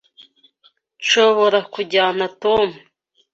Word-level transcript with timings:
Nshobora 1.01 1.59
kujyana 1.73 2.25
Tom. 2.41 2.69